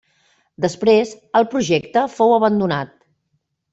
Després 0.65 1.11
el 1.41 1.47
projecte 1.53 2.07
fou 2.15 2.35
abandonat. 2.39 2.97